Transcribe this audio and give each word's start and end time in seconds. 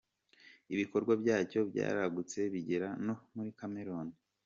Ibikorwa 0.73 1.13
byacyo 1.21 1.59
byaragutse 1.69 2.39
bigera 2.53 2.89
no 3.05 3.13
muri 3.35 3.49
Cameroon. 3.59 4.07